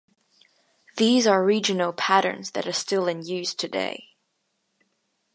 [0.97, 4.15] These are regional patterns that are still in use today.